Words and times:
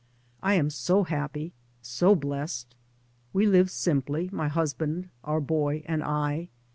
I 0.41 0.55
am 0.55 0.71
so 0.71 1.03
happy, 1.03 1.53
so 1.83 2.15
blessed. 2.15 2.73
We 3.33 3.45
live 3.45 3.69
simply, 3.69 4.31
my 4.33 4.47
husband, 4.47 5.09
our 5.23 5.39
boy, 5.39 5.83
and 5.85 6.03
I. 6.03 6.47